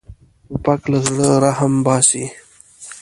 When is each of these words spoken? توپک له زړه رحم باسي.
توپک 0.47 0.81
له 0.91 0.99
زړه 1.07 1.27
رحم 1.43 1.73
باسي. 1.85 2.25